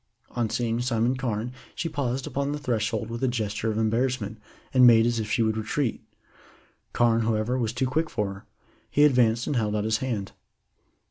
[0.31, 4.39] On seeing Simon Carne she paused upon the threshold with a gesture of embarrassment,
[4.73, 6.01] and made as if she would retreat.
[6.91, 8.45] Carne, however, was too quick for her.
[8.89, 10.31] He advanced and held out his hand.